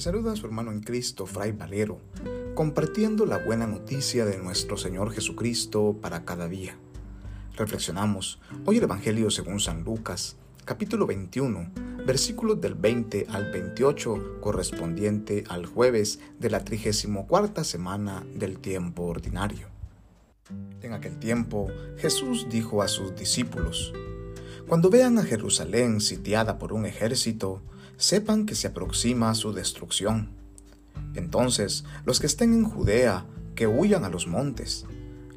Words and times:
saluda 0.00 0.32
a 0.32 0.36
su 0.36 0.46
hermano 0.46 0.72
en 0.72 0.80
Cristo, 0.80 1.26
Fray 1.26 1.52
Valero, 1.52 2.00
compartiendo 2.54 3.24
la 3.24 3.38
buena 3.38 3.66
noticia 3.66 4.26
de 4.26 4.36
nuestro 4.36 4.76
Señor 4.76 5.10
Jesucristo 5.12 5.96
para 6.00 6.24
cada 6.24 6.48
día. 6.48 6.76
Reflexionamos 7.56 8.38
hoy 8.66 8.76
el 8.76 8.84
Evangelio 8.84 9.30
según 9.30 9.58
San 9.58 9.84
Lucas, 9.84 10.36
capítulo 10.66 11.06
21, 11.06 11.70
versículos 12.06 12.60
del 12.60 12.74
20 12.74 13.26
al 13.30 13.50
28, 13.50 14.40
correspondiente 14.40 15.44
al 15.48 15.64
jueves 15.64 16.20
de 16.38 16.50
la 16.50 16.62
34 16.62 17.64
semana 17.64 18.26
del 18.34 18.58
tiempo 18.58 19.04
ordinario. 19.04 19.68
En 20.82 20.92
aquel 20.92 21.18
tiempo, 21.18 21.68
Jesús 21.96 22.46
dijo 22.50 22.82
a 22.82 22.88
sus 22.88 23.16
discípulos, 23.16 23.94
Cuando 24.68 24.90
vean 24.90 25.18
a 25.18 25.24
Jerusalén 25.24 26.02
sitiada 26.02 26.58
por 26.58 26.74
un 26.74 26.84
ejército, 26.84 27.62
sepan 27.96 28.46
que 28.46 28.54
se 28.54 28.68
aproxima 28.68 29.34
su 29.34 29.52
destrucción. 29.52 30.30
Entonces, 31.14 31.84
los 32.04 32.20
que 32.20 32.26
estén 32.26 32.52
en 32.52 32.64
Judea, 32.64 33.26
que 33.54 33.66
huyan 33.66 34.04
a 34.04 34.08
los 34.08 34.26
montes, 34.26 34.84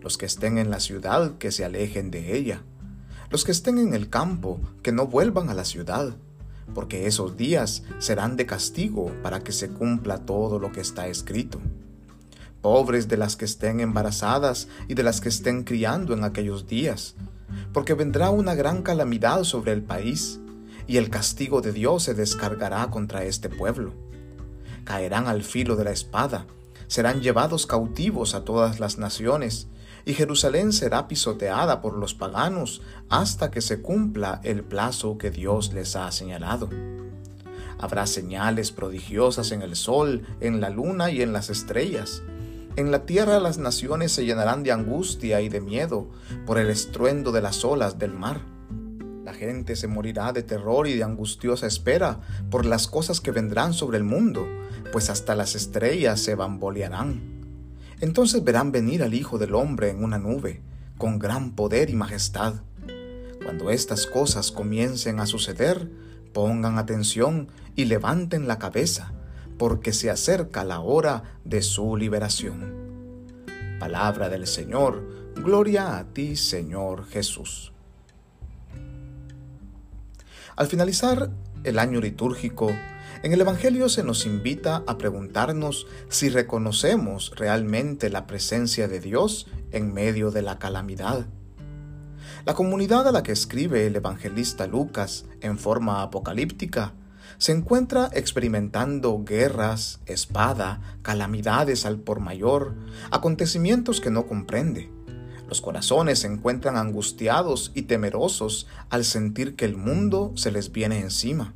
los 0.02 0.18
que 0.18 0.26
estén 0.26 0.58
en 0.58 0.70
la 0.70 0.80
ciudad, 0.80 1.38
que 1.38 1.52
se 1.52 1.66
alejen 1.66 2.12
de 2.12 2.38
ella, 2.38 2.64
los 3.30 3.46
que 3.46 3.52
estén 3.52 3.78
en 3.78 3.94
el 3.94 4.10
campo, 4.10 4.60
que 4.82 4.92
no 4.92 5.08
vuelvan 5.08 5.50
a 5.50 5.54
la 5.54 5.66
ciudad, 5.66 6.16
porque 6.74 7.08
esos 7.08 7.38
días 7.38 7.84
serán 8.00 8.36
de 8.38 8.46
castigo 8.46 9.12
para 9.24 9.42
que 9.42 9.52
se 9.52 9.70
cumpla 9.70 10.26
todo 10.26 10.60
lo 10.60 10.72
que 10.72 10.82
está 10.82 11.08
escrito. 11.08 11.60
Pobres 12.62 13.08
de 13.08 13.18
las 13.18 13.36
que 13.36 13.46
estén 13.46 13.80
embarazadas 13.80 14.68
y 14.88 14.94
de 14.94 15.04
las 15.04 15.22
que 15.22 15.30
estén 15.30 15.64
criando 15.64 16.14
en 16.14 16.24
aquellos 16.24 16.68
días, 16.68 17.16
porque 17.74 17.94
vendrá 17.94 18.30
una 18.32 18.54
gran 18.54 18.82
calamidad 18.82 19.44
sobre 19.44 19.72
el 19.72 19.82
país, 19.82 20.40
y 20.90 20.98
el 20.98 21.12
castigo 21.12 21.62
de 21.62 21.72
Dios 21.72 22.02
se 22.02 22.16
descargará 22.16 22.90
contra 22.90 23.24
este 23.24 23.48
pueblo. 23.48 23.94
Caerán 24.86 25.28
al 25.28 25.44
filo 25.44 25.76
de 25.76 25.84
la 25.84 25.92
espada, 25.92 26.48
serán 26.88 27.22
llevados 27.22 27.68
cautivos 27.68 28.34
a 28.34 28.44
todas 28.44 28.80
las 28.80 28.98
naciones, 28.98 29.68
y 30.04 30.16
Jerusalén 30.16 30.74
será 30.74 31.08
pisoteada 31.08 31.80
por 31.80 31.96
los 31.96 32.16
paganos 32.16 32.82
hasta 33.08 33.52
que 33.52 33.62
se 33.62 33.84
cumpla 33.84 34.42
el 34.44 34.64
plazo 34.64 35.20
que 35.20 35.30
Dios 35.30 35.74
les 35.74 35.96
ha 35.96 36.12
señalado. 36.12 36.72
Habrá 37.78 38.08
señales 38.08 38.72
prodigiosas 38.72 39.52
en 39.52 39.62
el 39.62 39.76
sol, 39.76 40.24
en 40.40 40.60
la 40.60 40.72
luna 40.72 41.12
y 41.12 41.22
en 41.22 41.34
las 41.34 41.52
estrellas. 41.52 42.24
En 42.78 42.90
la 42.90 43.06
tierra 43.06 43.40
las 43.40 43.60
naciones 43.60 44.12
se 44.12 44.26
llenarán 44.26 44.64
de 44.64 44.72
angustia 44.72 45.40
y 45.42 45.50
de 45.50 45.62
miedo 45.62 46.08
por 46.48 46.58
el 46.58 46.72
estruendo 46.72 47.32
de 47.32 47.44
las 47.44 47.64
olas 47.64 48.00
del 48.00 48.14
mar 48.14 48.42
la 49.30 49.36
gente 49.36 49.76
se 49.76 49.88
morirá 49.88 50.34
de 50.34 50.42
terror 50.42 50.88
y 50.88 50.96
de 50.96 51.04
angustiosa 51.04 51.68
espera 51.68 52.20
por 52.50 52.66
las 52.66 52.88
cosas 52.88 53.22
que 53.22 53.30
vendrán 53.30 53.74
sobre 53.74 54.00
el 54.00 54.04
mundo, 54.04 54.48
pues 54.92 55.12
hasta 55.12 55.36
las 55.36 55.54
estrellas 55.54 56.20
se 56.20 56.34
bambolearán. 56.34 57.22
Entonces 58.00 58.44
verán 58.44 58.72
venir 58.72 59.04
al 59.04 59.14
Hijo 59.14 59.38
del 59.38 59.54
Hombre 59.54 59.92
en 59.92 60.04
una 60.04 60.18
nube, 60.18 60.64
con 60.98 61.20
gran 61.20 61.52
poder 61.52 61.92
y 61.92 61.96
majestad. 61.96 62.56
Cuando 63.44 63.70
estas 63.70 64.08
cosas 64.08 64.52
comiencen 64.52 65.20
a 65.20 65.28
suceder, 65.28 65.92
pongan 66.34 66.80
atención 66.80 67.50
y 67.76 67.86
levanten 67.86 68.48
la 68.48 68.58
cabeza, 68.58 69.14
porque 69.60 69.94
se 69.94 70.10
acerca 70.10 70.64
la 70.64 70.80
hora 70.80 71.22
de 71.46 71.62
su 71.62 71.98
liberación. 71.98 73.46
Palabra 73.80 74.28
del 74.28 74.48
Señor, 74.48 75.08
gloria 75.36 76.00
a 76.00 76.06
ti, 76.06 76.36
Señor 76.36 77.06
Jesús. 77.06 77.74
Al 80.56 80.68
finalizar 80.68 81.32
el 81.64 81.80
año 81.80 82.00
litúrgico, 82.00 82.72
en 83.22 83.34
el 83.34 83.42
Evangelio 83.42 83.90
se 83.90 84.04
nos 84.04 84.26
invita 84.26 84.84
a 84.88 84.98
preguntarnos 84.98 85.88
si 86.08 86.30
reconocemos 86.30 87.34
realmente 87.36 88.10
la 88.10 88.28
presencia 88.28 88.88
de 88.88 89.00
Dios 89.00 89.48
en 89.72 89.94
medio 89.94 90.32
de 90.32 90.42
la 90.42 90.58
calamidad. 90.58 91.28
La 92.46 92.54
comunidad 92.54 93.08
a 93.08 93.12
la 93.12 93.24
que 93.24 93.34
escribe 93.34 93.86
el 93.86 93.96
evangelista 93.96 94.68
Lucas 94.68 95.26
en 95.42 95.58
forma 95.58 96.02
apocalíptica 96.02 96.94
se 97.38 97.52
encuentra 97.52 98.10
experimentando 98.14 99.24
guerras, 99.24 100.00
espada, 100.06 100.82
calamidades 101.02 101.86
al 101.86 102.00
por 102.00 102.20
mayor, 102.20 102.76
acontecimientos 103.12 104.02
que 104.02 104.12
no 104.12 104.28
comprende. 104.28 104.90
Los 105.50 105.62
corazones 105.62 106.20
se 106.20 106.28
encuentran 106.28 106.78
angustiados 106.78 107.72
y 107.74 107.82
temerosos 107.82 108.68
al 108.92 109.04
sentir 109.04 109.56
que 109.56 109.66
el 109.66 109.76
mundo 109.76 110.32
se 110.36 110.52
les 110.52 110.72
viene 110.72 111.00
encima. 111.00 111.56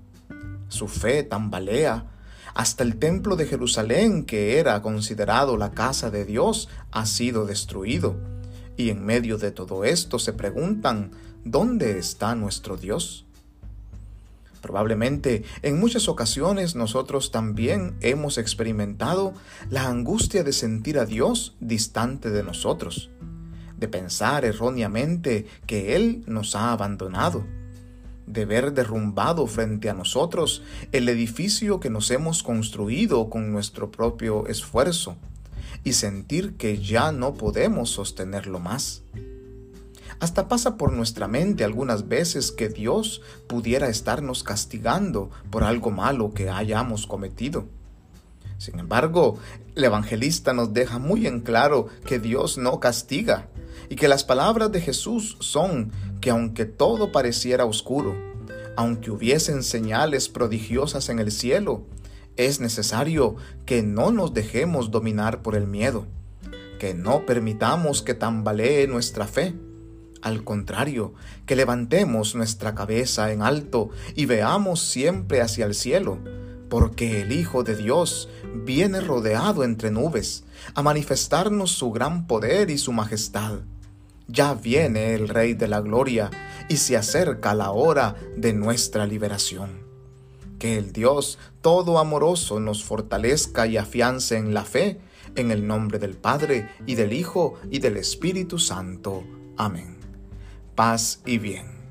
Su 0.68 0.88
fe 0.88 1.22
tambalea. 1.22 2.08
Hasta 2.56 2.82
el 2.82 2.98
templo 2.98 3.36
de 3.36 3.46
Jerusalén, 3.46 4.26
que 4.26 4.58
era 4.58 4.82
considerado 4.82 5.58
la 5.58 5.72
casa 5.74 6.10
de 6.10 6.26
Dios, 6.26 6.70
ha 6.92 7.06
sido 7.06 7.46
destruido. 7.46 8.16
Y 8.78 8.90
en 8.90 9.06
medio 9.06 9.38
de 9.38 9.52
todo 9.52 9.84
esto 9.84 10.18
se 10.18 10.34
preguntan, 10.34 11.12
¿dónde 11.46 12.00
está 12.00 12.34
nuestro 12.34 12.78
Dios? 12.78 13.28
Probablemente 14.60 15.44
en 15.62 15.80
muchas 15.80 16.08
ocasiones 16.08 16.74
nosotros 16.74 17.30
también 17.30 17.96
hemos 18.02 18.40
experimentado 18.40 19.36
la 19.70 19.88
angustia 19.88 20.44
de 20.44 20.52
sentir 20.52 20.98
a 20.98 21.06
Dios 21.06 21.56
distante 21.60 22.32
de 22.32 22.42
nosotros 22.42 23.12
de 23.84 23.90
pensar 23.90 24.46
erróneamente 24.46 25.46
que 25.66 25.98
Él 25.98 26.24
nos 26.26 26.56
ha 26.56 26.72
abandonado, 26.72 27.44
de 28.26 28.46
ver 28.46 28.72
derrumbado 28.72 29.46
frente 29.46 29.90
a 29.90 29.94
nosotros 29.94 30.64
el 30.94 31.10
edificio 31.10 31.82
que 31.82 31.90
nos 31.90 32.10
hemos 32.10 32.44
construido 32.44 33.30
con 33.30 33.52
nuestro 33.52 33.92
propio 33.92 34.48
esfuerzo 34.48 35.18
y 35.84 35.92
sentir 35.92 36.56
que 36.56 36.78
ya 36.78 37.12
no 37.12 37.34
podemos 37.34 37.90
sostenerlo 37.90 38.62
más. 38.62 39.04
Hasta 40.22 40.48
pasa 40.48 40.78
por 40.78 40.94
nuestra 40.94 41.28
mente 41.28 41.66
algunas 41.66 42.08
veces 42.08 42.54
que 42.54 42.70
Dios 42.70 43.22
pudiera 43.48 43.90
estarnos 43.90 44.44
castigando 44.44 45.30
por 45.50 45.66
algo 45.66 45.92
malo 45.92 46.34
que 46.34 46.50
hayamos 46.50 47.06
cometido. 47.06 47.66
Sin 48.58 48.80
embargo, 48.80 49.38
el 49.76 49.84
evangelista 49.84 50.54
nos 50.54 50.72
deja 50.72 51.00
muy 51.00 51.28
en 51.28 51.42
claro 51.42 51.88
que 52.06 52.20
Dios 52.20 52.58
no 52.58 52.80
castiga 52.80 53.50
y 53.90 53.96
que 53.96 54.08
las 54.08 54.24
palabras 54.24 54.72
de 54.72 54.82
Jesús 54.82 55.38
son 55.40 55.92
que 56.22 56.30
aunque 56.30 56.66
todo 56.66 57.12
pareciera 57.12 57.66
oscuro, 57.66 58.16
aunque 58.76 59.12
hubiesen 59.12 59.64
señales 59.64 60.30
prodigiosas 60.30 61.10
en 61.10 61.20
el 61.20 61.32
cielo, 61.32 61.86
es 62.36 62.60
necesario 62.60 63.36
que 63.66 63.84
no 63.84 64.12
nos 64.12 64.34
dejemos 64.34 64.90
dominar 64.90 65.42
por 65.42 65.56
el 65.56 65.68
miedo, 65.68 66.08
que 66.80 66.94
no 66.94 67.26
permitamos 67.26 68.02
que 68.02 68.14
tambalee 68.14 68.88
nuestra 68.88 69.28
fe. 69.28 69.54
Al 70.22 70.44
contrario, 70.44 71.14
que 71.46 71.56
levantemos 71.56 72.34
nuestra 72.34 72.74
cabeza 72.74 73.32
en 73.32 73.42
alto 73.42 73.90
y 74.16 74.26
veamos 74.26 74.82
siempre 74.82 75.42
hacia 75.42 75.66
el 75.66 75.76
cielo, 75.76 76.18
porque 76.70 77.22
el 77.22 77.34
Hijo 77.34 77.64
de 77.64 77.76
Dios 77.76 78.30
viene 78.54 79.02
rodeado 79.02 79.64
entre 79.64 79.92
nubes 79.92 80.44
a 80.76 80.82
manifestarnos 80.82 81.72
su 81.72 81.92
gran 81.92 82.28
poder 82.28 82.70
y 82.70 82.78
su 82.78 82.92
majestad. 82.92 83.60
Ya 84.28 84.54
viene 84.54 85.14
el 85.16 85.28
Rey 85.28 85.54
de 85.54 85.68
la 85.68 85.82
Gloria 85.82 86.30
y 86.70 86.78
se 86.78 86.96
acerca 86.96 87.54
la 87.54 87.72
hora 87.72 88.16
de 88.38 88.54
nuestra 88.54 89.06
liberación. 89.06 89.84
Que 90.60 90.78
el 90.78 90.94
Dios 90.94 91.40
todo 91.62 92.00
amoroso 92.00 92.60
nos 92.60 92.84
fortalezca 92.84 93.68
y 93.68 93.78
afiance 93.78 94.38
en 94.38 94.54
la 94.54 94.64
fe, 94.64 95.02
en 95.36 95.52
el 95.52 95.68
nombre 95.68 96.00
del 96.00 96.16
Padre 96.16 96.70
y 96.86 96.96
del 96.96 97.12
Hijo 97.12 97.56
y 97.70 97.80
del 97.80 97.98
Espíritu 97.98 98.60
Santo. 98.60 99.24
Amén. 99.58 99.98
Paz 100.76 101.22
y 101.26 101.38
bien. 101.38 101.83